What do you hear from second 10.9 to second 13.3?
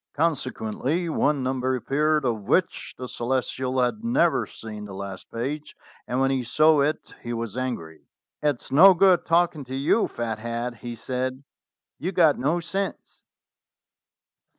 said; "you've got no sense.